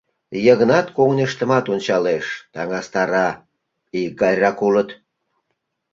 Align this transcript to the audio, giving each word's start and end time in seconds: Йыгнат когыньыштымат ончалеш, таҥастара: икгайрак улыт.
Йыгнат 0.45 0.87
когыньыштымат 0.95 1.65
ончалеш, 1.73 2.25
таҥастара: 2.53 3.27
икгайрак 4.01 4.59
улыт. 4.67 4.89